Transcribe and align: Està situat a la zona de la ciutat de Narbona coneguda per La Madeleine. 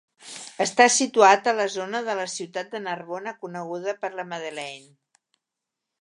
Està 0.63 0.87
situat 0.93 1.49
a 1.51 1.53
la 1.57 1.67
zona 1.73 2.01
de 2.09 2.17
la 2.21 2.25
ciutat 2.37 2.73
de 2.73 2.83
Narbona 2.87 3.37
coneguda 3.45 3.97
per 4.03 4.15
La 4.17 4.27
Madeleine. 4.35 4.91